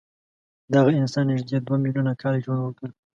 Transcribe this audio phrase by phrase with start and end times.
[0.73, 2.87] دغه انسان نږدې دوه میلیونه کاله ژوند وکړ.